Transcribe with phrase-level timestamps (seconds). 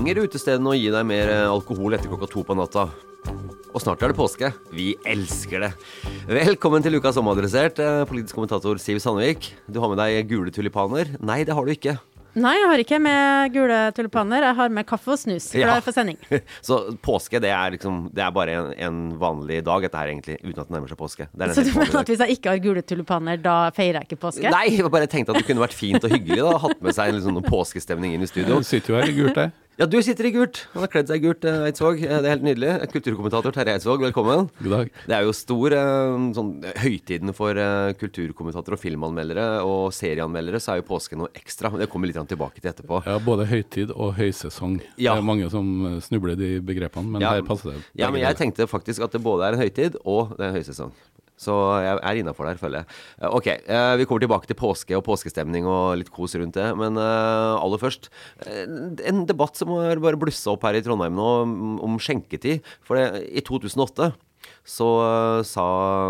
[0.00, 2.86] Trenger utestedene å gi deg mer eh, alkohol etter klokka to på natta?
[3.68, 4.48] Og snart er det påske.
[4.72, 5.68] Vi elsker det.
[6.24, 9.50] Velkommen til ukas omadressert, eh, politisk kommentator Siv Sandvik.
[9.68, 11.18] Du har med deg gule tulipaner.
[11.20, 11.98] Nei, det har du ikke.
[12.32, 14.46] Nei, jeg har ikke med gule tulipaner.
[14.48, 15.50] Jeg har med kaffe og snus.
[15.52, 15.84] Klar Ja.
[15.84, 16.16] for sending.
[16.64, 20.38] Så påske, det er liksom Det er bare en, en vanlig dag, dette her, egentlig,
[20.40, 21.28] uten at det nærmer seg påske.
[21.28, 24.08] Det er Så du mener at hvis jeg ikke har gule tulipaner, da feirer jeg
[24.14, 24.48] ikke påske?
[24.48, 27.12] Nei, jeg bare tenkte at det kunne vært fint og hyggelig da Hatt med seg
[27.12, 28.56] en sånn påskestemning inn i studio.
[28.64, 29.52] Du sitter jo her i gult, jeg.
[29.80, 30.58] Ja, du sitter i gult.
[30.74, 32.02] Han har kledd seg i gult, eh, Eidsvåg.
[32.04, 32.72] Eh, Det er helt nydelig.
[32.92, 34.50] Kulturkommentator Terje Eidsvåg, velkommen.
[34.60, 34.90] God dag.
[35.08, 36.50] Det er jo stor eh, sånn
[36.82, 41.70] høytiden for eh, kulturkommentatorer og filmanmeldere og serieanmeldere, så er jo påsken noe ekstra.
[41.72, 43.00] Men det kommer litt tilbake til etterpå.
[43.06, 44.82] Ja, både høytid og høysesong.
[44.98, 45.14] Ja.
[45.14, 47.30] Det er mange som eh, snubler i de begrepene, men Ja.
[47.38, 47.80] her passer det.
[47.96, 50.60] Ja, men jeg tenkte faktisk at det både er en høytid og det er en
[50.60, 50.92] høysesong.
[51.40, 52.96] Så jeg er innafor der, føler jeg.
[53.22, 56.68] Eh, Ok, eh, vi kommer tilbake til påske og påskestemning og litt kos rundt det.
[56.76, 58.10] Men eh, aller først,
[58.44, 62.66] en debatt som har bare blussa opp her i Trondheim nå, mm, om skjenketid.
[62.84, 64.12] For det, i 2008
[64.64, 64.86] så
[65.44, 65.64] sa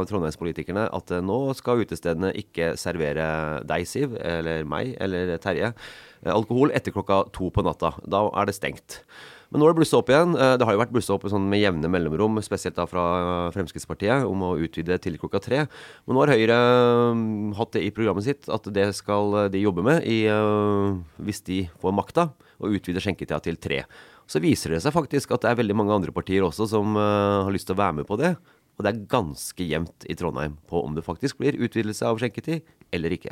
[0.06, 3.24] trondheimspolitikerne at nå skal utestedene ikke servere
[3.66, 5.72] deg, Siv, eller meg, eller Terje,
[6.30, 7.94] alkohol etter klokka to på natta.
[8.06, 9.00] Da er det stengt.
[9.50, 10.36] Men nå har det blussa opp igjen.
[10.38, 14.22] Eh, Det har jo vært blussa opp sånn med jevne mellomrom, spesielt da fra Fremskrittspartiet,
[14.28, 15.64] om å utvide til klokka tre.
[16.06, 16.58] Men nå har Høyre
[17.18, 21.42] mm, hatt det i programmet sitt at det skal de jobbe med i, eh, hvis
[21.50, 22.30] de får makta,
[22.60, 23.84] og utvider skjenketida til tre.
[24.30, 27.42] Så viser det seg faktisk at det er veldig mange andre partier også som eh,
[27.42, 28.36] har lyst til å være med på det.
[28.80, 32.64] Og det er ganske jevnt i Trondheim på om det faktisk blir utvidelse av skjenketid
[32.90, 33.30] eller ikke.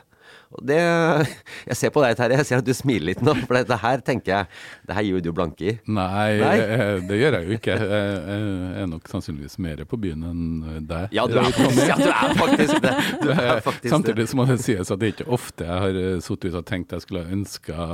[0.55, 2.37] Og det Jeg ser på deg, Terje.
[2.37, 3.33] Jeg ser at du smiler litt nå.
[3.47, 4.49] For dette her tenker jeg
[4.87, 5.73] Det her gir du blanke i.
[5.89, 6.53] Nei, Nei?
[6.61, 7.77] eh, det gjør jeg jo ikke.
[7.81, 10.45] Jeg er nok sannsynligvis mer på byen enn
[10.89, 11.17] deg.
[11.17, 11.49] Ja, du er,
[11.89, 12.93] ja, du er faktisk det.
[13.25, 15.99] Du er faktisk Samtidig så må det sies at det er ikke ofte jeg har
[16.05, 17.89] eh, sittet ute og tenkt jeg skulle ønske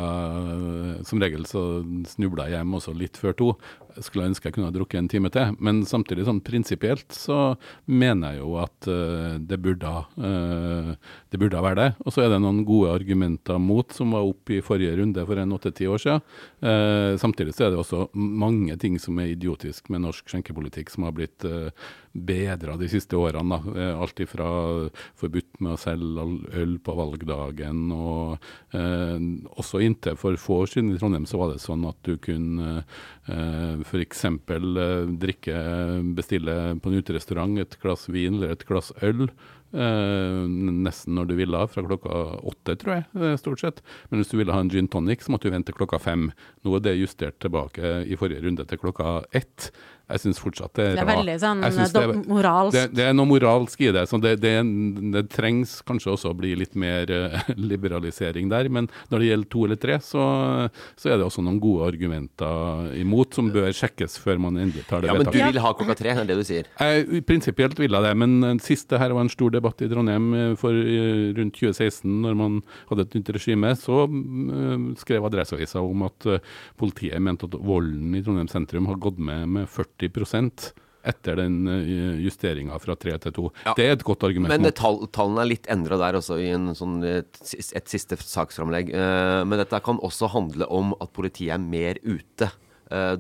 [1.09, 1.63] Som regel så
[2.13, 3.51] snubla jeg hjem også litt før to.
[3.95, 5.55] Jeg skulle ønske jeg kunne ha drukket en time til.
[5.63, 7.39] Men samtidig sånn prinsipielt så
[7.91, 10.93] mener jeg jo at uh, det burde uh,
[11.31, 11.89] det burde være det.
[12.05, 15.41] Og så er det noen gode argumenter mot, som var oppe i forrige runde for
[15.41, 16.25] en åtte-ti år siden.
[16.65, 21.09] Uh, samtidig så er det også mange ting som er idiotisk med norsk skjenkepolitikk, som
[21.09, 21.71] har blitt uh,
[22.15, 23.59] bedra de siste årene.
[23.59, 23.75] Da.
[23.81, 24.49] Eh, alt ifra
[25.19, 26.27] forbudt med å selge
[26.63, 29.19] øl på valgdagen, og eh,
[29.59, 32.77] også inntil for få år siden i Trondheim så var det sånn at du kunne
[33.27, 34.25] eh, f.eks.
[34.25, 35.59] Uh, drikke,
[36.17, 39.29] bestille på en uterestaurant et glass vin eller et glass øl.
[39.75, 43.83] eh, nesten når du ville, fra klokka åtte, tror jeg, eh, stort sett.
[44.11, 46.31] Men hvis du ville ha en gin tonic, så måtte du vente klokka fem.
[46.65, 49.73] Nå er det justert tilbake i forrige runde til klokka ett.
[50.05, 52.77] Jeg syns fortsatt det er Det er veldig sånn det moralsk.
[52.77, 54.03] Det, det er noe moralsk i det.
[54.11, 54.53] Så det, det,
[55.15, 58.69] det trengs kanskje også å bli litt mer eh, liberalisering der.
[58.69, 60.25] Men når det gjelder to eller tre, så,
[61.01, 65.05] så er det også noen gode argumenter imot som bør sjekkes før man endelig tar
[65.05, 66.69] det Ja, men du vil ha klokka tre, er det du sier?
[66.69, 69.89] Jeg, prinsipielt vil jeg det, men eh, sist det her var en stor debatt i
[69.89, 70.77] Trondheim eh, for
[71.39, 72.61] rundt 2016, når man
[72.91, 74.05] hadde et nytt regime, så
[75.01, 76.27] skrev Adresseavisa om at
[76.81, 79.94] politiet mente at volden i Trondheim sentrum har gått med med 40
[81.05, 83.45] etter den uh, justeringa fra tre til to.
[83.67, 83.75] Ja.
[83.77, 84.53] Det er et godt argument.
[84.53, 88.19] Men eh, tall, tallene er litt endra der også, i en sånn, et, et siste
[88.21, 88.93] saksframlegg.
[88.97, 92.61] Eh, men dette kan også handle om at politiet er mer ute eh,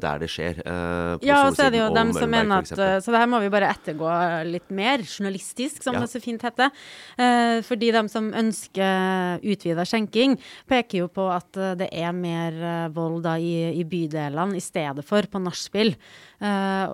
[0.00, 0.58] der det skjer.
[0.64, 3.20] eh, på Ja, og så er det jo dem som mener at eh, Så det
[3.22, 4.08] her må vi bare ettergå
[4.50, 6.00] litt mer, journalistisk, som Ja.
[6.04, 6.70] det så fint heter.
[7.18, 10.38] Eh, fordi dem som ønsker utvida skjenking,
[10.70, 14.60] peker jo på at eh, det er mer eh, vold da i, i bydelene i
[14.64, 15.94] stedet for på nachspiel.
[16.40, 16.86] Eh,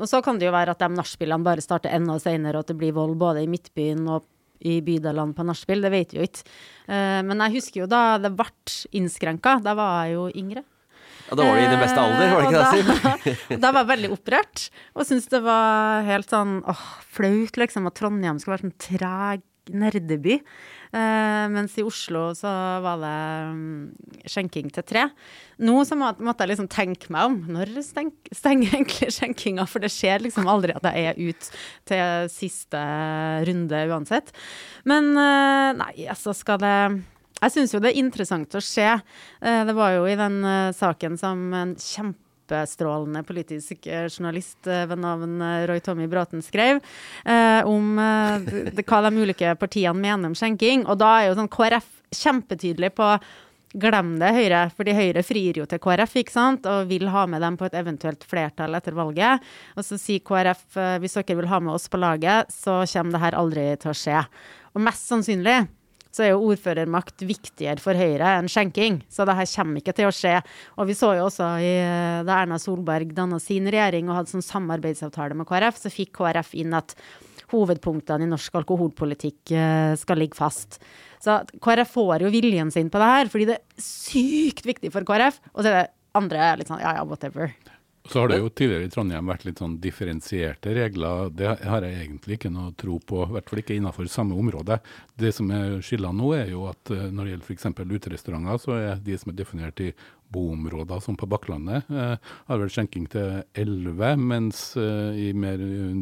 [0.00, 2.72] og så kan det jo være at de nachspielene bare starter enda senere, og at
[2.72, 4.24] det blir vold både i Midtbyen og
[4.64, 5.82] i bydelene på nachspiel.
[5.82, 6.44] Det vet vi jo ikke.
[6.88, 8.46] Eh, men jeg husker jo da det ble
[8.94, 9.56] innskrenka.
[9.64, 10.62] Da var jeg jo yngre.
[11.32, 13.38] Ja, da var du i din beste alder, var det ikke det, Siv?
[13.48, 17.88] det, Da var jeg veldig opprørt, og syntes det var helt sånn åh, flaut, liksom,
[17.88, 20.40] at Trondheim skulle være sånn treg nerdeby.
[20.92, 22.50] Uh, mens i Oslo så
[22.84, 23.12] var det
[23.48, 23.62] um,
[24.28, 25.06] skjenking til tre.
[25.64, 27.38] Nå så må, måtte jeg liksom tenke meg om.
[27.56, 29.64] Når steng, stenger egentlig skjenkinga?
[29.70, 32.84] For det skjer liksom aldri at jeg er ute til siste
[33.48, 34.34] runde uansett.
[34.84, 36.76] Men uh, nei, altså skal det
[37.42, 38.88] jeg syns jo det er interessant å se.
[39.42, 44.98] Eh, Det var jo i den eh, saken som en kjempestrålende politisk eh, journalist ved
[45.02, 46.82] navn Roy Tommy Bråten skrev,
[47.66, 50.86] om hva de ulike partiene mener om skjenking.
[50.86, 53.16] Og da er jo sånn KrF kjempetydelig på
[53.72, 54.66] Glem det, Høyre.
[54.76, 57.76] Fordi Høyre frir jo til KrF, ikke sant, og vil ha med dem på et
[57.78, 59.40] eventuelt flertall etter valget.
[59.78, 63.22] Og så sier KrF hvis dere vil ha med oss på laget, så kommer det
[63.24, 64.26] her aldri til å skje.
[64.76, 65.62] Og mest sannsynlig
[66.12, 69.00] så er jo ordførermakt viktigere for Høyre enn skjenking.
[69.12, 70.34] Så det her kommer ikke til å skje.
[70.76, 74.34] Og vi så jo også i, eh, da Erna Solberg danna sin regjering og hadde
[74.34, 76.94] sånn samarbeidsavtale med KrF, så fikk KrF inn at
[77.52, 80.80] hovedpunktene i norsk alkoholpolitikk eh, skal ligge fast.
[81.22, 85.06] Så KrF får jo viljen sin på det her, fordi det er sykt viktig for
[85.08, 85.40] KrF.
[85.54, 87.54] Og så er det andre litt sånn ja ja, whatever.
[88.10, 91.30] Så har det jo tidligere i Trondheim vært litt sånn differensierte regler.
[91.38, 94.80] Det har jeg egentlig ikke noe tro på, i hvert fall ikke innenfor samme område.
[95.14, 97.68] Det som er skillene nå, er jo at eh, når det gjelder f.eks.
[97.94, 99.92] uterestauranter, så er de som er definert i
[100.32, 105.58] boområder, som på Bakklandet, eh, har vel skjenking til 11, mens eh, i mer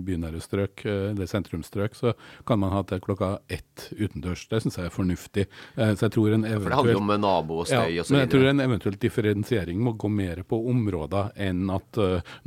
[0.07, 2.09] bynære strøk, eh, eller sentrumsstrøk, så
[2.47, 4.47] kan man ha til klokka ett utendørs.
[4.51, 5.45] Det syns jeg er fornuftig.
[5.77, 8.31] Så jeg tror en For det handler om nabo og støy ja, og så jeg
[8.33, 11.93] tror en eventuell differensiering må gå mer på områder enn at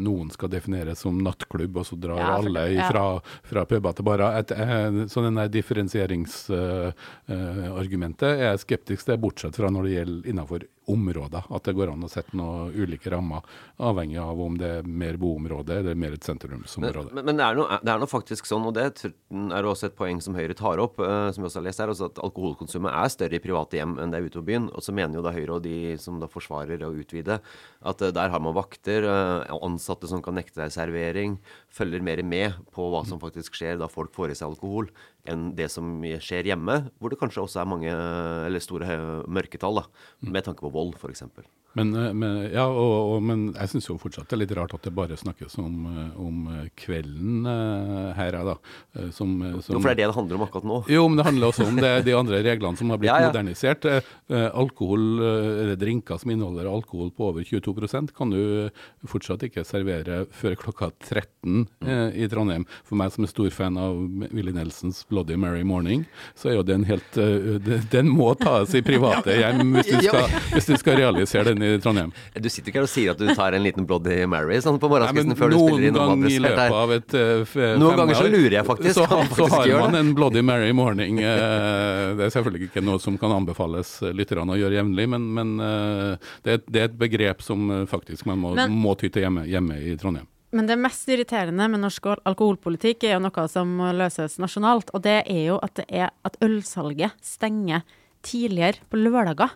[0.03, 3.23] noen skal defineres som nattklubb, og så drar Ja, for alle ifra, ja.
[3.49, 4.31] fra, puber til barer.
[5.11, 10.59] Så den der differensieringsargumentet er jeg skeptisk til, bortsett fra når det gjelder innenfor
[10.91, 11.47] områder.
[11.53, 13.45] At det går an å sette noen ulike rammer,
[13.83, 17.13] avhengig av om det er mer boområde eller mer et sentrumsområde.
[17.15, 18.87] men, men det, er noe, det er noe faktisk sånn, og det
[19.33, 21.93] er også et poeng som Høyre tar opp, eh, som vi også har lest her,
[21.93, 24.69] at alkoholkonsumet er større i private hjem enn det er ute på byen.
[24.73, 27.39] Og så mener jo da Høyre og de som da forsvarer å utvide,
[27.83, 31.39] at eh, der har man vakter, eh, ansatte som kan nekte deg servering,
[31.73, 34.89] følger mer med på hva som faktisk skjer da folk får i seg alkohol,
[35.29, 37.91] enn det som skjer hjemme, hvor det kanskje også er mange,
[38.47, 38.97] eller store
[39.31, 39.85] mørketall, da,
[40.27, 41.23] med tanke på vold, f.eks.
[41.73, 44.75] Men, eh, men, ja, og, og, men jeg syns jo fortsatt det er litt rart
[44.77, 46.43] at det bare snakkes om, eh, om
[46.77, 48.55] kvelden eh, her, da.
[49.15, 49.35] Som,
[49.65, 50.77] som, For det er det det handler om akkurat nå.
[50.93, 53.31] Jo, men det handler også om det, de andre reglene som har blitt Ja, ja.
[53.31, 53.85] modernisert.
[54.53, 58.69] Alkohol, eller drinker som inneholder alkohol på over 22% kan du
[59.09, 62.65] fortsatt ikke servere før klokka 13 eh, i Trondheim.
[62.87, 63.97] For meg som er stor fan av
[64.33, 66.05] Willy Nelsons Bloody Mary Morning,
[66.37, 70.29] så er jo den helt den- Den må tas i private hjem hvis du skal,
[70.53, 72.11] hvis du skal realisere den i Trondheim.
[72.35, 74.89] Du sitter ikke her og sier at du tar en liten Bloody Mary sånn på
[74.89, 78.19] Nei, morgenskvisten før du spiller inn Noen ganger i løpet av et uh, Noen ganger
[78.19, 81.21] så lurer jeg faktisk Så, at faktisk så har man en Bloody Mary morning.
[81.23, 85.25] Uh, det er selvfølgelig ikke noe som kan anbefales eh, lytterne å gjøre jevnlig, men,
[85.37, 88.95] men uh, det, er, det er et begrep som eh, faktisk man må, Men- må
[88.99, 90.27] ty til hjemme, hjemme i Trondheim.
[90.53, 95.01] Men det mest irriterende med norsk alkoholpolitikk er jo noe som må løses nasjonalt, og
[95.01, 97.81] det er jo at det er at ølsalget stenger
[98.23, 99.55] tidligere på lørdager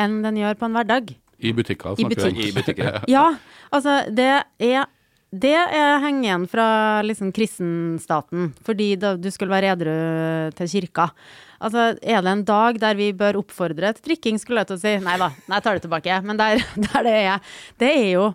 [0.00, 1.10] enn den gjør på en hverdag.
[1.42, 2.42] I butikker, I snakker vi om.
[2.48, 2.98] I butikker.
[3.16, 3.28] Ja,
[3.74, 4.28] altså det
[4.62, 4.90] er
[5.32, 6.64] det er henger igjen fra
[7.08, 9.94] liksom kristenstaten, fordi da du skulle være edru
[10.58, 11.06] til kirka.
[11.62, 14.82] Altså, er det en dag der vi bør oppfordre til drikking, skulle jeg til å
[14.82, 14.92] si.
[15.00, 16.18] Nei da, nei, jeg tar det tilbake.
[16.28, 18.26] Men der, der det er, det er jo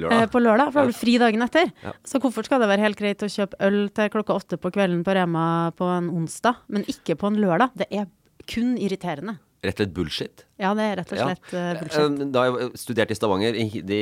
[0.00, 0.22] Lørdag.
[0.22, 1.68] eh, på lørdag, for da har du fri dagen etter.
[1.84, 1.92] Ja.
[2.08, 5.04] Så hvorfor skal det være helt greit å kjøpe øl til klokka åtte på kvelden
[5.04, 5.46] på Rema
[5.76, 7.76] på en onsdag, men ikke på en lørdag?
[7.76, 8.08] Det er
[8.48, 9.36] kun irriterende.
[9.64, 10.42] Rett og slett bullshit.
[10.60, 11.26] Ja, det er rett og Ja.
[11.30, 12.20] slett eh, bullshit.
[12.20, 14.00] Eh, Da jeg studerte i Stavanger, i de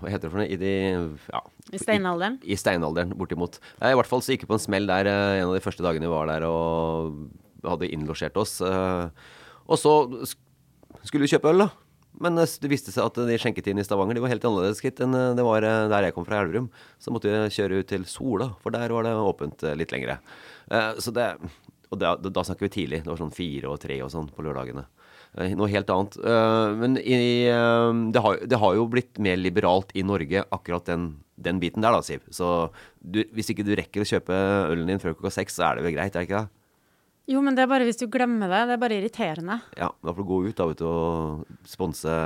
[0.00, 0.48] Hva heter det for noe?
[0.52, 0.72] I de
[1.32, 1.40] Ja.
[1.72, 2.38] I steinalderen.
[2.44, 3.58] I steinalderen, bortimot.
[3.80, 5.60] Jeg i hvert fall så gikk jeg på en smell der eh, en av de
[5.64, 7.28] første dagene vi var der og
[7.64, 8.60] hadde innlosjert oss.
[8.60, 9.08] eh,
[9.68, 9.94] Og så
[11.04, 11.70] skulle vi kjøpe øl, da.
[12.20, 15.00] Men eh, det viste seg at de skjenketidene i Stavanger de var helt annerledes gitt
[15.00, 16.68] enn eh, det var eh, der jeg kom fra, i Elverum.
[17.00, 20.18] Så måtte vi kjøre ut til Sola, for der var det åpent eh, litt lengre.
[20.70, 21.32] Eh, Så det
[21.92, 23.02] Og da, da snakker vi tidlig.
[23.04, 24.86] Det var sånn fire og tre og sånn på lørdagene.
[25.36, 26.16] Eh, Noe helt annet.
[26.24, 27.18] Eh, Men i,
[27.52, 31.84] eh, det, har, det har jo blitt mer liberalt i Norge, akkurat den, den biten
[31.84, 32.24] der, da, Siv.
[32.32, 32.48] Så
[33.00, 34.40] du, hvis ikke du rekker å kjøpe
[34.72, 36.58] ølen din før klokka seks, så er det vel greit, er det ikke det?
[37.30, 38.64] Jo, men det er bare hvis du glemmer det.
[38.66, 39.60] Det er bare irriterende.
[39.78, 42.16] Ja, da får du gå ut da, vet du, og sponse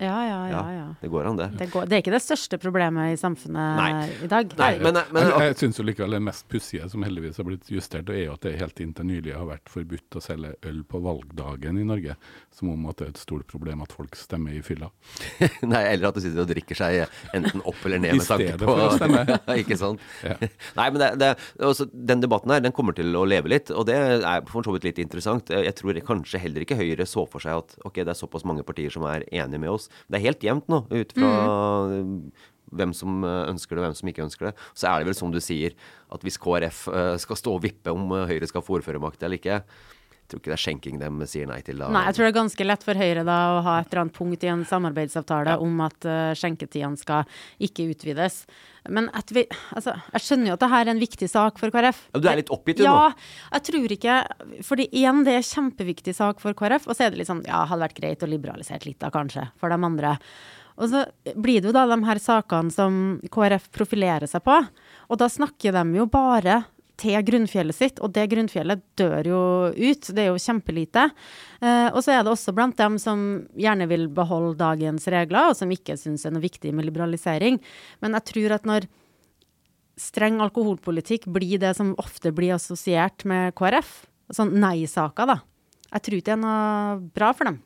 [0.00, 0.64] Ja, ja, ja.
[0.72, 0.88] ja.
[1.00, 1.50] Det går an, det.
[1.60, 4.08] Det, går, det er ikke det største problemet i samfunnet Nei.
[4.24, 4.54] i dag.
[4.60, 8.06] Nei, men, men jeg jeg syns likevel det mest pussige, som heldigvis har blitt justert,
[8.08, 11.00] det er jo at det helt inntil nylig har vært forbudt å selge øl på
[11.04, 12.16] valgdagen i Norge.
[12.54, 14.90] Som om at det er et stort problem at folk stemmer i fylla.
[15.72, 18.54] Nei, eller at du sitter og drikker seg enten opp eller ned I med tanke
[18.54, 19.38] stedet for å stemme.
[19.62, 20.06] Ikke sant?
[20.26, 20.36] Ja.
[20.78, 21.30] Nei, men det, det,
[21.66, 24.74] også, den debatten her, den kommer til å leve litt, og det er for så
[24.76, 25.50] vidt litt interessant.
[25.50, 28.64] Jeg tror kanskje heller ikke Høyre så for seg at ok, det er såpass mange
[28.66, 29.89] partier som er enige med oss.
[30.08, 31.34] Det er helt jevnt nå, ut fra
[32.76, 34.54] hvem som eh, ønsker det, og hvem som ikke ønsker det.
[34.78, 35.76] Så er det vel som du sier,
[36.14, 39.40] at hvis KrF eh, skal stå og vippe om eh, Høyre skal få ordførermakt eller
[39.40, 39.60] ikke,
[40.30, 41.80] tror ikke det er skjenking de sier nei til.
[41.82, 41.90] Da.
[41.92, 44.16] Nei, jeg tror det er ganske lett for Høyre da å ha et eller annet
[44.16, 48.44] punkt i en samarbeidsavtale om at uh, skjenketidene skal ikke utvides.
[48.88, 49.44] Men at vi,
[49.76, 51.98] altså, jeg skjønner jo at dette er en viktig sak for KrF.
[52.14, 53.26] Ja, du er litt oppgitt, ja, nå.
[53.58, 54.14] jeg tror ikke
[54.66, 57.44] Fordi igjen, det er en kjempeviktig sak for KrF, og så er det litt sånn
[57.48, 60.16] Ja, hadde vært greit å liberalisere litt da, kanskje, for de andre.
[60.80, 61.04] Og så
[61.36, 62.94] blir det jo da de her sakene som
[63.32, 64.56] KrF profilerer seg på,
[65.10, 66.62] og da snakker de jo bare
[67.00, 69.42] til grunnfjellet sitt, og det grunnfjellet dør jo
[69.72, 70.10] ut.
[70.12, 71.08] Det er jo kjempelite.
[71.60, 73.24] Eh, og så er det også blant dem som
[73.58, 77.60] gjerne vil beholde dagens regler, og som ikke syns er noe viktig med liberalisering.
[78.04, 78.88] Men jeg tror at når
[80.00, 85.40] streng alkoholpolitikk blir det som ofte blir assosiert med KrF, sånn nei-saker, da.
[85.90, 87.58] Jeg tror ikke det er noe bra for dem.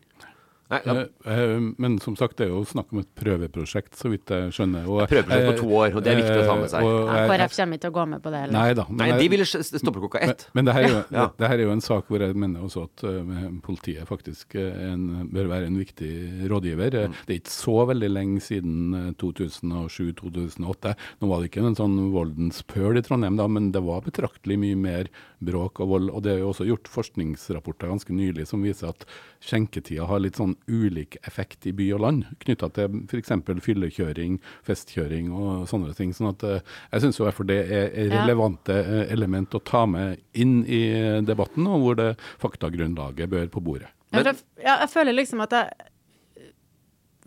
[0.72, 0.94] Nei, ja.
[1.26, 4.52] Eh, eh, Men som sagt, det er jo snakk om et prøveprosjekt, så vidt jeg
[4.56, 4.86] skjønner.
[4.88, 6.80] Og, Prøveprosjekt på to år, og det er viktig å ta med seg.
[6.80, 8.52] eh, og Ja, jeg- KrF kommer ikke til å gå med på det heller.
[8.52, 8.86] Nei da.
[8.90, 10.46] Nei, de ville stoppe klokka ett.
[10.54, 11.26] men det, her er jo, Ja.
[11.26, 14.54] det, det her er jo en sak hvor jeg mener også at uh, politiet faktisk
[14.56, 16.90] en, bør være en viktig rådgiver.
[17.08, 17.14] Mm.
[17.26, 20.94] Det er ikke så veldig lenge siden uh, 2007-2008.
[21.20, 24.58] Nå var det ikke en sånn voldens pøl i Trondheim, da, men det var betraktelig
[24.58, 25.08] mye mer
[25.44, 26.10] bråk og vold.
[26.10, 29.04] Og det er jo også gjort forskningsrapporter ganske nylig som viser at
[29.44, 33.32] skjenketida har litt sånn ulik effekt i by og land, knytta til f.eks.
[33.64, 36.12] fyllekjøring, festkjøring og sånne ting.
[36.16, 40.82] Sånn at uh, jeg syns det er relevante uh, element å ta med inn i
[40.92, 42.10] uh, debatten, og hvor det
[42.42, 43.90] faktagrunnlaget bør på bordet.
[44.14, 45.90] Men, jeg, jeg føler liksom at jeg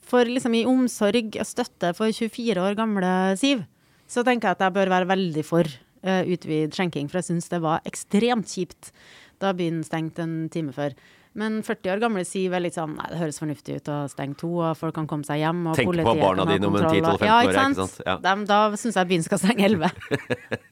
[0.07, 3.65] For liksom i omsorg og støtte for 24 år gamle Siv,
[4.07, 7.51] så tenker jeg at jeg bør være veldig for uh, utvidet skjenking, for jeg syns
[7.51, 8.93] det var ekstremt kjipt
[9.41, 10.95] da byen stengte en time før.
[11.37, 14.37] Men 40 år gamle sier vel litt sånn Nei, det høres fornuftig ut å stenge
[14.39, 15.59] to, og folk kan komme seg hjem.
[15.69, 17.65] Og Tenk på politiet barna kan ha dine om en 10-12-15 og- ja, år, ikke
[17.67, 18.01] ikke sant?
[18.07, 18.15] Ja.
[18.23, 19.91] Dem, da syns jeg byen skal stenge 11.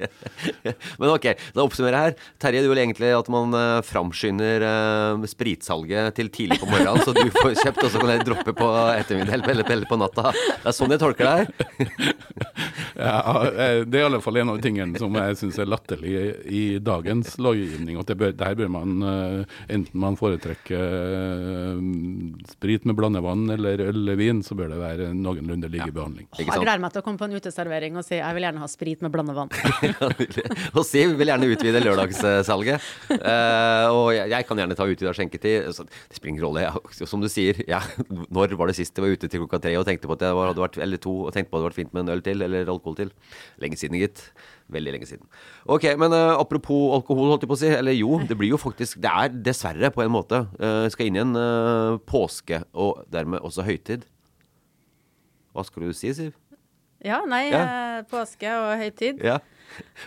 [0.99, 2.17] Men ok, da oppsummerer jeg her.
[2.41, 7.13] Terje, du vil egentlig at man uh, framskynder uh, spritsalget til tidlig på morgenen, så
[7.15, 10.33] du får kjøpt, og så kan jeg droppe på ettermiddag eller, eller, på natta.
[10.33, 12.15] Det er sånn jeg tolker det her.
[12.95, 16.13] Ja, eh, det er i alle fall en av tingene som jeg syns er latterlig
[16.47, 17.99] i dagens lovgivning.
[17.99, 21.79] At det bør, der bør man, uh, enten man foretrekker eh,
[22.51, 26.27] sprit med blandevann eller øl eller vin, så bør det være noenlunde likebehandling.
[26.31, 26.65] Ikke Jeg sant?
[26.65, 29.03] gleder meg til å komme på en uteservering og si jeg vil gjerne ha sprit
[29.05, 29.51] med blandevann.
[30.77, 32.89] og si vi vil gjerne utvide lørdagssalget.
[33.11, 35.69] Uh, og jeg, jeg kan gjerne ta utvida skjenketid.
[35.69, 36.65] Det spiller ingen rolle.
[36.65, 39.75] Jeg, som du sier, ja, når var det sist jeg var ute til klokka tre
[39.79, 41.65] og tenkte på at det var, hadde vært, eller to, og tenkte på at det
[41.65, 43.15] hadde vært fint med en øl til, eller alkohol til?
[43.63, 44.27] Lenge siden, gitt.
[44.73, 45.27] Veldig lenge siden.
[45.69, 47.69] Ok, men uh, apropos alkohol, holdt jeg på å si.
[47.69, 51.19] Eller jo, det blir jo faktisk Det er dessverre, på en måte, uh, skal inn
[51.19, 54.07] i en uh, påske, og dermed også høytid.
[55.53, 56.33] Hva skulle du si, Siv?
[57.05, 58.01] Ja, nei, Ja.
[58.09, 59.21] påske og høytid.
[59.23, 59.37] Ja.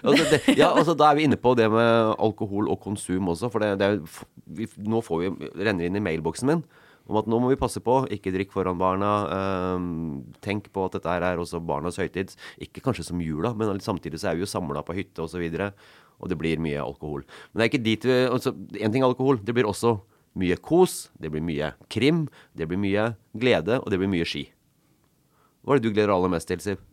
[0.03, 3.51] Altså, det, ja, altså Da er vi inne på det med alkohol og konsum også.
[3.53, 4.27] For det, det er,
[4.59, 6.67] vi, nå får vi, renner inn i mailboksen min
[7.09, 9.13] om at nå må vi passe på, ikke drikk foran barna.
[9.33, 12.35] ehm, tenk på at dette er også barnas høytid.
[12.61, 15.41] Ikke kanskje som jula, men samtidig så er vi jo samla på hytte osv.
[15.41, 15.73] Og, så
[16.19, 17.25] og det blir mye alkohol.
[17.53, 19.99] Men det er ikke dit vi altså, En ting er alkohol, det blir også
[20.39, 24.49] mye kos, det blir mye krim, det blir mye glede, og det blir mye ski.
[25.63, 26.85] Hva er det du gleder deg aller mest til, Siv?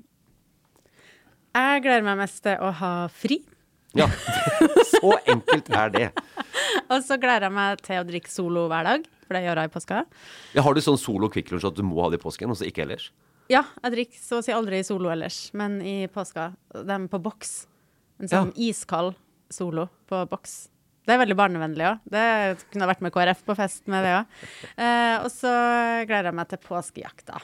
[1.55, 3.39] Jeg gleder meg mest til å ha fri.
[3.95, 4.09] Ja,
[4.95, 6.07] så enkelt er det.
[6.91, 9.05] Og så gleder jeg meg til å drikke Solo hver dag.
[9.27, 10.03] For det gjør jeg i påska.
[10.55, 12.57] Ja, har du sånn solo Kvikk Lunsj at du må ha det i påsken, og
[12.59, 13.09] så ikke ellers?
[13.49, 16.51] Ja, jeg drikker så å si aldri solo ellers, men i påska,
[16.85, 17.67] dem på boks.
[18.21, 19.13] En sånn iskald
[19.53, 20.69] solo på boks.
[21.05, 21.99] Det er veldig barnevennlig òg.
[22.09, 22.21] Det
[22.73, 24.39] kunne vært med KrF på fest med det òg.
[24.81, 25.51] Eh, og så
[26.09, 27.41] gleder jeg meg til påskejakta.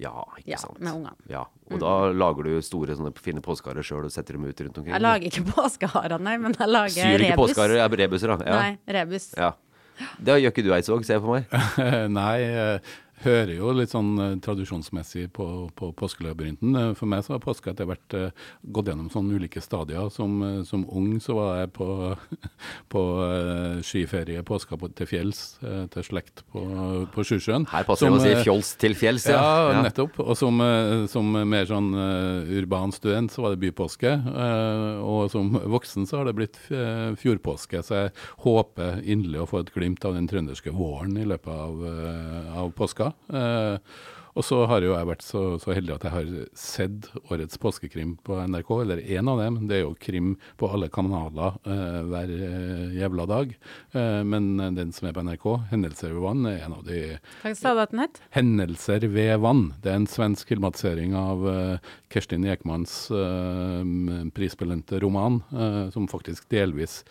[0.00, 0.80] Ja, ikke Ja, sant.
[0.80, 1.14] med ungene.
[1.30, 4.78] Ja, Og da lager du store sånne fine påskeharer sjøl og setter dem ut rundt
[4.78, 4.92] omkring?
[4.96, 7.52] Jeg lager ikke påskeharer, nei, men jeg lager Syr ikke rebus.
[7.54, 8.44] påskeharer, er rebuser, da?
[8.50, 8.56] Ja.
[8.58, 9.28] Nei, rebus.
[9.36, 9.52] Ja.
[10.20, 11.44] Det gjør ikke du, Eidsvåg, ser jeg for meg.
[12.18, 12.80] Nei, jeg
[13.24, 15.46] hører jo litt sånn uh, tradisjonsmessig på,
[15.76, 16.76] på påskelabyrinten.
[16.76, 18.28] Uh, For meg så har påska etter hvert uh,
[18.76, 20.10] gått gjennom sånne ulike stadier.
[20.12, 21.88] Som, eh, som ung så var jeg på,
[22.92, 23.02] på
[23.86, 25.40] skiferie påska på, til fjells,
[25.92, 26.62] til slekt på,
[27.12, 27.66] på Sjusjøen.
[27.70, 29.40] Her passer det å si fjols til fjells, ja.
[29.72, 30.18] ja, nettopp.
[30.22, 30.60] Og som,
[31.10, 34.12] som mer sånn urban student så var det bypåske.
[35.02, 36.60] og som voksen så har det blitt
[37.20, 37.82] fjordpåske.
[37.86, 41.84] Så jeg håper inderlig å få et glimt av den trønderske våren i løpet av,
[42.62, 43.05] av påska.
[43.32, 43.78] Eh,
[44.36, 48.16] og så har jo jeg vært så, så heldig at jeg har sett årets påskekrim
[48.26, 49.62] på NRK, eller én av dem.
[49.68, 53.54] Det er jo krim på alle kanaler eh, hver eh, jævla dag.
[53.96, 57.00] Eh, men den som er på NRK, 'Hendelser ved vann', er en av de
[57.40, 58.20] Hva sa du at den het?
[58.36, 59.70] 'Hendelser ved vann'.
[59.80, 63.82] Det er en svensk filmatisering av eh, Kerstin Ekmans uh,
[64.36, 67.02] prisbelønte roman, eh, som faktisk delvis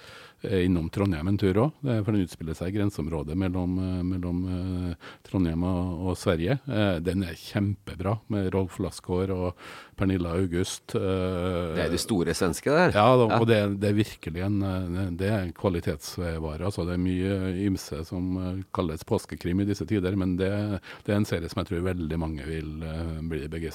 [0.65, 1.71] innom Trondheim en tur òg.
[2.05, 6.59] For den utspiller seg i grenseområdet mellom, eh, mellom eh, Trondheim og, og Sverige.
[6.67, 9.53] Eh, den er kjempebra, med Rolf Lassgaard og
[9.95, 10.95] Pernilla August.
[10.95, 12.91] eh, Det er de store svenske der.
[12.95, 16.65] ja, da, og det, det er virkelig en eh, det er en kvalitetsvare.
[16.65, 17.37] Altså, det er mye
[17.67, 20.51] ymse som eh, kalles påskekrim i disse tider, men det,
[21.05, 23.74] det er en serie som jeg tror veldig mange vil eh, bli begeistret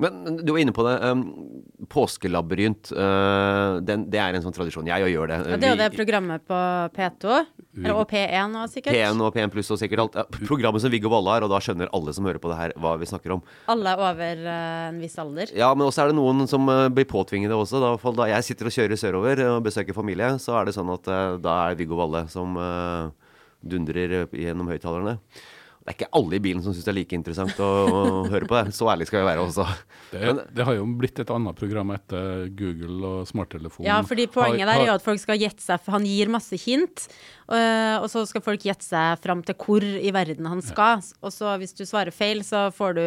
[0.00, 0.94] Men du var inne på det.
[1.04, 1.22] Um,
[1.92, 4.88] påskelabyrint, uh, den, det er en sånn tradisjon.
[4.88, 5.38] Jeg gjør det.
[5.52, 6.58] Ja, det er jo det programmet på
[6.96, 7.42] P2,
[7.76, 8.96] eller- og P1 også, sikkert.
[8.96, 10.16] P1 og P1 pluss og sikkert alt.
[10.16, 12.76] Ja, programmet som Viggo Valle har, og da skjønner alle som hører på det her,
[12.80, 13.44] hva vi snakker om.
[13.72, 15.52] Alle over uh, en viss alder.
[15.58, 17.82] Ja, men også er det noen som uh, blir påtvingede også.
[17.82, 20.92] Da, i da jeg sitter og kjører sørover og besøker familie, så er det sånn
[20.94, 23.10] at uh, da er Viggo Valle som uh,
[23.60, 25.18] dundrer gjennom høyttalerne.
[25.82, 28.46] Det er ikke alle i bilen som syns det er like interessant å, å høre
[28.46, 28.74] på det.
[28.76, 29.66] Så ærlig skal vi være også.
[30.12, 33.88] Det, det har jo blitt et annet program etter Google og smarttelefonen.
[33.88, 36.58] Ja, fordi poenget der er jo at folk skal gjette seg, for han gir masse
[36.62, 37.08] hint.
[37.50, 41.02] øh, og så skal folk gjette seg fram til hvor i verden han skal.
[41.18, 43.06] Og så hvis du svarer feil, så får du,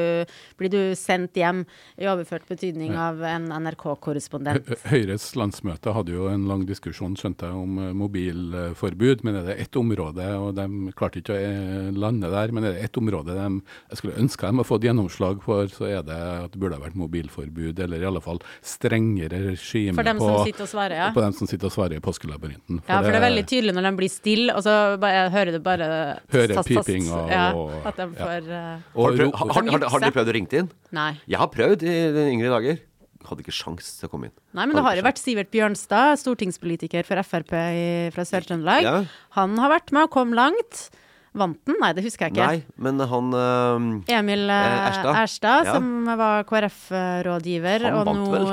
[0.59, 1.63] blir du sendt hjem
[1.95, 4.73] i overført betydning av en NRK-korrespondent.
[4.91, 9.57] Høyres landsmøte hadde jo en lang diskusjon skjønte jeg, om eh, mobilforbud, men er det
[9.63, 12.53] ett område, og de klarte ikke å eh, lande der.
[12.55, 13.47] Men Men er det ett område de,
[13.91, 16.81] jeg skulle ønske de hadde fått gjennomslag for, så er det at det burde ha
[16.81, 20.97] vært mobilforbud, eller i alle fall strengere regime For dem på, som sitter og svarer,
[20.97, 21.09] ja.
[21.13, 22.81] på dem som sitter og svarer i påskelabyrinten.
[22.87, 25.61] Ja, for det er veldig tydelig når de blir stille, og så bare, hører du
[25.65, 25.91] bare
[26.33, 26.89] Hører tass, tass.
[26.89, 27.45] piping og- ja,
[27.85, 30.59] At de får eh, Har, du prøvd, har, har, har, har dere prøvd å ringe
[30.63, 30.73] inn?
[30.95, 31.11] Nei.
[31.29, 32.81] Jeg har prøvd i den yngre dager.
[33.25, 34.35] Hadde ikke sjans til å komme inn.
[34.53, 38.85] Nei, men det har jo vært Sivert Bjørnstad, stortingspolitiker for Frp i, fra Sør-Trøndelag.
[38.85, 38.99] Ja.
[39.39, 40.89] Han har vært med og kom langt.
[41.35, 41.75] Vant den?
[41.81, 42.45] Nei, det husker jeg ikke.
[42.47, 45.65] Nei, men han uh, Emil eh, Eh, Erstad.
[45.67, 45.73] Ja.
[45.75, 48.43] som var KrF-rådgiver og nå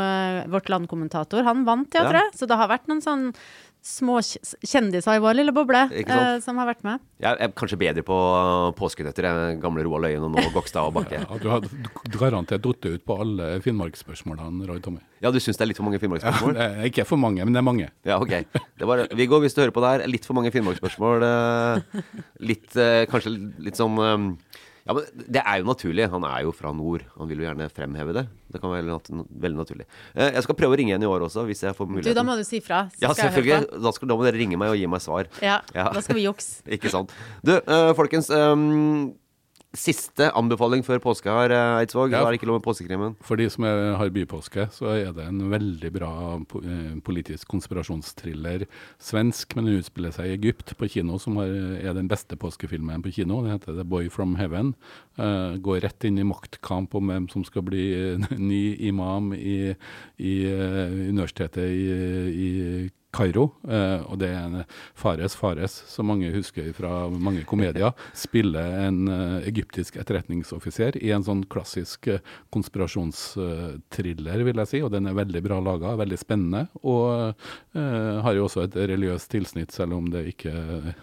[0.53, 1.45] Vårt Land-kommentator.
[1.47, 2.09] Han vant, ja, Ja.
[2.11, 2.33] tror jeg.
[2.41, 3.29] Så det har vært noen sånn
[3.83, 7.01] små kjendiser i vår lille boble eh, som har vært med.
[7.23, 8.17] Jeg er kanskje bedre på
[8.79, 11.19] påskenøtter enn gamle Roald Øyen og nå Gokstad og Bakke.
[11.27, 11.67] Ja, du har
[12.15, 15.03] garantert datt ut på alle Finnmarksspørsmålene, Roy Tommy.
[15.25, 16.55] Ja, du syns det er litt for mange finnmarksspørsmål?
[16.59, 17.91] Ja, er ikke for mange, men det er mange.
[18.07, 18.37] Ja, ok.
[18.79, 21.27] Det var, Viggo, hvis du hører på det her, litt for mange finnmarksspørsmål.
[21.27, 22.03] eh,
[22.53, 23.35] Litt, eh, kanskje
[23.67, 24.29] litt sånn eh,
[24.87, 26.09] Ja, men det er jo naturlig.
[26.11, 27.05] Han er jo fra nord.
[27.19, 28.25] Han vil jo gjerne fremheve det.
[28.51, 28.99] Det kan være
[29.45, 29.87] veldig naturlig.
[30.15, 32.11] Eh, Jeg skal prøve å ringe igjen i år også, hvis jeg får muligheten.
[32.11, 32.89] Du, da må du si fra.
[32.97, 33.69] så Ja, selvfølgelig.
[33.83, 35.31] Da, skal, da må dere ringe meg og gi meg svar.
[35.41, 35.87] Ja, Ja.
[35.95, 36.63] da skal vi jukse.
[36.77, 37.15] Ikke sant.
[37.47, 38.29] Du, eh, folkens.
[38.35, 39.15] ehm,
[39.73, 42.13] siste anbefaling før påske her, eh, Eidsvåg.
[42.13, 42.21] Ja.
[42.21, 43.17] Da er det ikke lov med påskekrimmen.
[43.25, 46.13] For de som er, har bypåske, så er det en veldig bra
[46.61, 48.67] eh, politisk konspirasjonstriller.
[49.01, 51.49] Svensk, men den utspiller seg i Egypt på kino, som har,
[51.81, 53.43] er den beste påskefilmen på kino.
[53.43, 54.75] Den heter The Boy From Heaven.
[55.19, 57.85] Uh, går rett inn i maktkamp om hvem som skal bli
[58.39, 59.75] ny imam i,
[60.17, 61.85] i uh, universitetet i,
[62.33, 62.51] i
[63.13, 64.63] Kairo, eh, og det er en
[64.97, 71.27] Fares Fares, som mange husker fra mange komedier, spiller en eh, egyptisk etterretningsoffiser i en
[71.27, 72.23] sånn klassisk eh,
[72.55, 77.37] konspirasjonstriller, vil jeg si, og den er veldig bra laga, veldig spennende, og
[77.77, 80.53] uh, har jo også et religiøst tilsnitt, selv om det ikke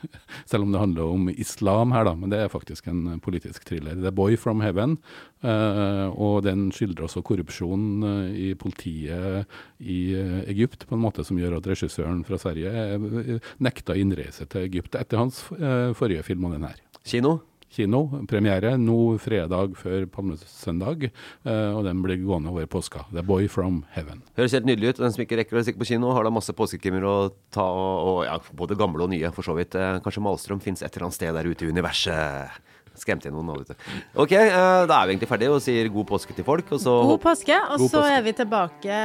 [0.49, 3.97] selv om det handler om islam her, da, men det er faktisk en politisk thriller.
[4.01, 4.97] The Boy From Heaven,
[5.45, 10.01] uh, og den skildrer også korrupsjon i politiet i
[10.49, 14.97] Egypt, på en måte som gjør at regissøren fra Sverige eh, nekta innreise til Egypt
[14.99, 16.81] etter hans eh, forrige film om den her.
[17.05, 17.39] Kino?
[17.69, 21.05] Kino, premiere nå fredag før palmesøndag,
[21.45, 23.03] eh, og den blir gående over påska.
[23.13, 24.23] The Boy From Heaven.
[24.39, 25.01] Høres helt nydelig ut.
[25.03, 27.15] Den som ikke rekker å stikke på kino, har da masse påskekrimmer å
[27.53, 29.77] ta, og, og ja, både gamle og nye, for så vidt.
[30.05, 32.57] Kanskje Malstrøm fins et eller annet sted der ute i universet.
[32.99, 33.87] Skremte inn noen nå, vet du.
[34.19, 34.51] Ok, eh,
[34.89, 37.55] da er vi egentlig ferdige og sier god påske til folk, og så God påske,
[37.55, 38.17] og God så påske.
[38.17, 38.99] er vi tilbake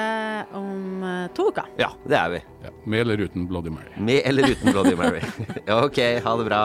[0.61, 1.71] om eh, to uker.
[1.81, 2.43] Ja, det er vi.
[2.67, 3.95] Ja, med eller uten Bloody Mary.
[3.99, 5.23] Med eller uten Bloody Mary.
[5.87, 6.65] ok, ha det bra.